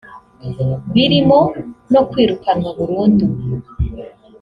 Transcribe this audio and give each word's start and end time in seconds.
birimo 0.93 1.39
no 1.93 2.01
kwirukanwa 2.09 2.69
burundu 2.77 3.25